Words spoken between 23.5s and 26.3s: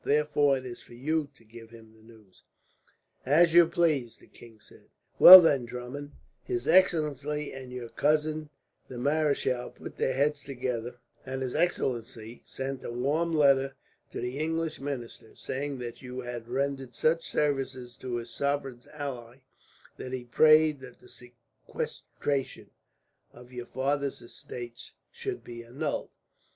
your father's estates should be annulled.